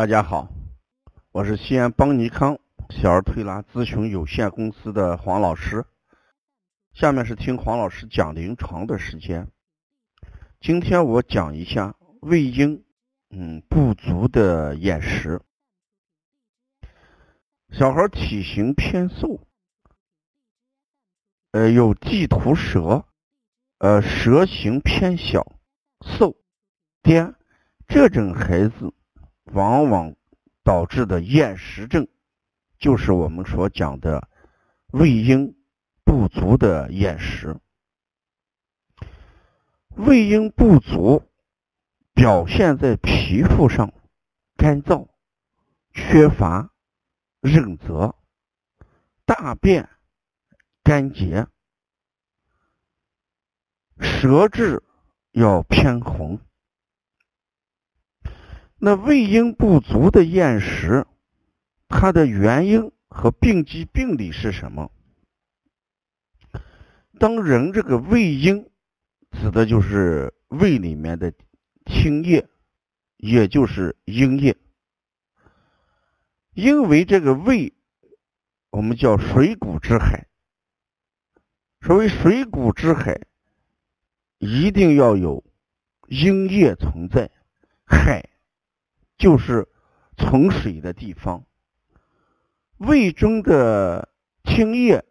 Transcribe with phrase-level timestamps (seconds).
[0.00, 0.48] 大家好，
[1.30, 2.58] 我是西安邦尼康
[2.88, 5.84] 小儿推拿咨询有限公司的黄老师。
[6.94, 9.46] 下面是听黄老师讲临床的时间。
[10.58, 12.82] 今天我讲一下胃阴
[13.28, 15.42] 嗯不足的饮食。
[17.70, 19.46] 小孩体型偏瘦，
[21.50, 23.04] 呃有地图舌，
[23.76, 25.46] 呃舌形偏小、
[26.00, 26.34] 瘦、
[27.02, 27.34] 颠，
[27.86, 28.94] 这种孩子。
[29.52, 30.14] 往往
[30.62, 32.06] 导致的厌食症，
[32.78, 34.28] 就是我们所讲的
[34.92, 35.56] 胃阴
[36.04, 37.58] 不足的厌食。
[39.96, 41.24] 胃阴不足
[42.14, 43.92] 表现在皮肤上，
[44.56, 45.08] 干燥、
[45.92, 46.72] 缺乏、
[47.40, 48.14] 润泽，
[49.24, 49.88] 大便
[50.84, 51.48] 干结，
[53.98, 54.82] 舌质
[55.32, 56.40] 要偏红。
[58.82, 61.06] 那胃阴不足的厌食，
[61.86, 64.90] 它的原因和病机病理是什么？
[67.18, 68.70] 当人这个胃阴，
[69.32, 71.30] 指的就是胃里面的
[71.84, 72.48] 清液，
[73.18, 74.56] 也就是阴液。
[76.54, 77.74] 因为这个胃，
[78.70, 80.26] 我们叫水谷之海。
[81.82, 83.20] 所谓水谷之海，
[84.38, 85.44] 一定要有
[86.08, 87.30] 阴液存在，
[87.84, 88.26] 海。
[89.20, 89.68] 就是
[90.16, 91.44] 存水的地方，
[92.78, 94.08] 胃中的
[94.44, 95.04] 清液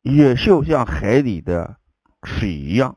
[0.00, 1.76] 也就像海里的
[2.22, 2.96] 水一样，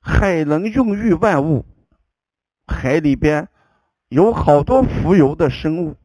[0.00, 1.64] 海能孕育万物，
[2.66, 3.48] 海里边
[4.08, 5.96] 有好多浮游的生物，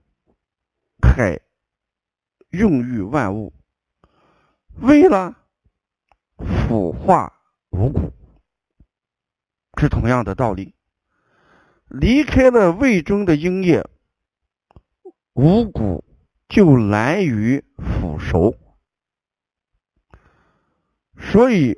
[1.02, 1.42] 海
[2.52, 3.52] 孕育万物，
[4.76, 5.36] 为了
[6.38, 7.34] 腐化
[7.72, 8.14] 五谷，
[9.80, 10.77] 是同样的道理。
[11.87, 13.87] 离开了胃中的阴液，
[15.33, 16.03] 五谷
[16.49, 18.58] 就难于腐熟，
[21.17, 21.77] 所以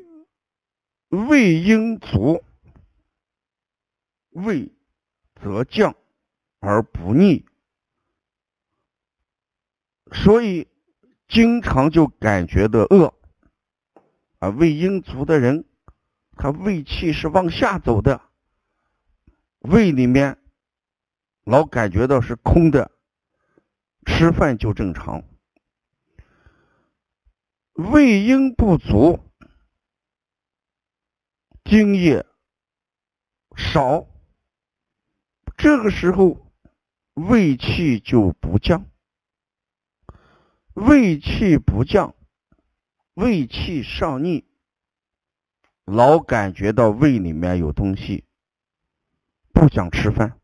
[1.09, 2.43] 胃阴足，
[4.31, 4.71] 胃
[5.35, 5.95] 则降
[6.59, 7.45] 而不腻，
[10.11, 10.67] 所以
[11.27, 13.13] 经常就感觉到饿。
[14.39, 15.65] 啊，胃阴足的人，
[16.35, 18.28] 他胃气是往下走的。
[19.59, 20.37] 胃里面
[21.43, 22.91] 老感觉到是空的，
[24.05, 25.23] 吃饭就正常。
[27.73, 29.19] 胃阴不足，
[31.63, 32.25] 津液
[33.55, 34.05] 少，
[35.57, 36.51] 这个时候
[37.13, 38.85] 胃气就不降。
[40.73, 42.15] 胃气不降，
[43.13, 44.45] 胃气上逆，
[45.83, 48.23] 老感觉到胃里面有东西。
[49.59, 50.39] 不想吃饭，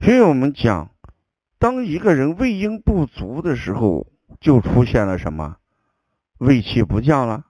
[0.00, 0.94] 所以我们讲，
[1.58, 4.06] 当一个人胃阴不足的时候，
[4.38, 5.56] 就出现了什么？
[6.36, 7.46] 胃气不降了。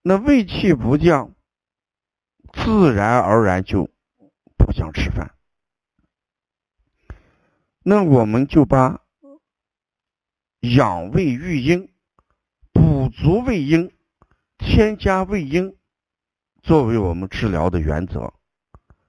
[0.00, 1.34] 那胃气不降，
[2.54, 3.90] 自然而然就
[4.56, 5.34] 不想吃饭。
[7.82, 9.02] 那我们就把
[10.60, 11.92] 养胃育阴、
[12.72, 13.94] 补足胃阴、
[14.56, 15.76] 添加胃阴。
[16.62, 18.32] 作为我们治疗的原则，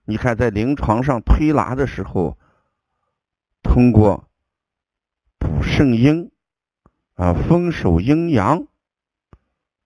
[0.05, 2.37] 你看，在临床上推拿的时候，
[3.61, 4.27] 通过
[5.37, 6.31] 补肾阴
[7.13, 8.67] 啊、分守阴阳、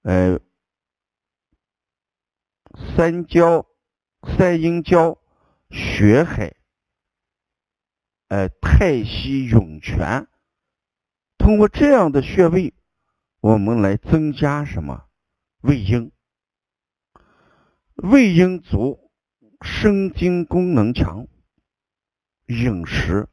[0.03, 0.39] 呃、
[2.95, 3.65] 三焦、
[4.21, 5.17] 三阴交、
[5.69, 6.55] 血海、
[8.29, 10.25] 呃、太溪涌泉，
[11.37, 12.73] 通过这样的穴位，
[13.41, 15.07] 我们来增加什么
[15.59, 16.13] 胃阴。
[18.03, 19.11] 胃阴足，
[19.61, 21.27] 生津功能强，
[22.45, 23.27] 饮食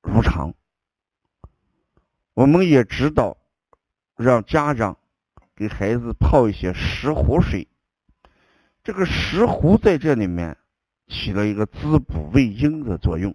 [0.00, 0.54] 如常。
[2.32, 3.36] 我们也知道，
[4.16, 4.96] 让家长
[5.54, 7.68] 给孩子泡一些石斛水。
[8.82, 10.56] 这个石斛在这里面
[11.06, 13.34] 起了一个滋补胃阴的作用。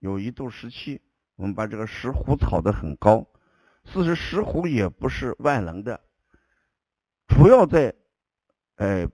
[0.00, 1.00] 有一度时期，
[1.36, 3.24] 我们把这个石斛炒得很高。
[3.84, 6.00] 其实石斛也不是万能的，
[7.28, 7.94] 主要在，
[8.74, 9.08] 哎。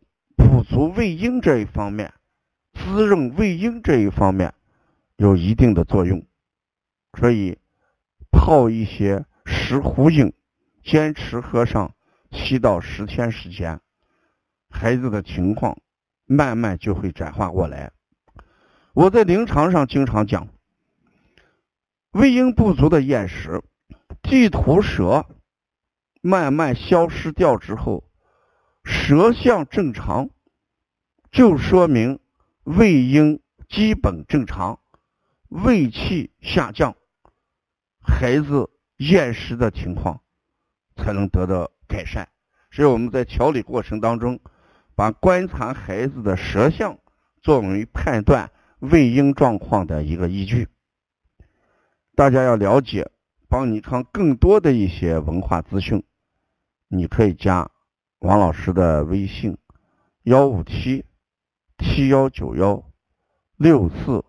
[0.57, 2.15] 补足胃阴这一方面，
[2.73, 4.55] 滋润胃阴这一方面
[5.17, 6.27] 有一定的作用，
[7.19, 7.59] 所以
[8.31, 10.33] 泡一些石斛饮，
[10.83, 11.95] 坚持喝上
[12.31, 13.79] 七到十天时间，
[14.71, 15.77] 孩子的情况
[16.25, 17.93] 慢慢就会转化过来。
[18.95, 20.49] 我在临床上经常讲，
[22.13, 23.63] 胃阴不足的厌食，
[24.23, 25.27] 地图舌
[26.23, 28.05] 慢慢消失掉之后。
[28.89, 30.31] 舌象正常，
[31.37, 32.19] 就说明
[32.65, 34.81] 胃阴基本正常，
[35.51, 36.97] 胃气下降，
[38.01, 40.23] 孩子厌食的情况
[40.97, 42.27] 才能得到改善。
[42.71, 44.41] 所以我们在调理过程当中，
[44.95, 46.99] 把观察孩子的舌象
[47.43, 50.69] 作为判断胃阴状况的一个依据。
[52.15, 53.11] 大家要了解
[53.47, 56.03] 邦尼康更多的一些文化资讯，
[56.89, 57.71] 你可以加
[58.21, 59.59] 王老师的微信：
[60.23, 61.05] 幺五七
[61.79, 62.83] 七幺九幺
[63.57, 64.25] 六四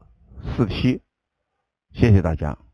[0.55, 1.01] 四七。
[1.93, 2.66] 谢谢大家。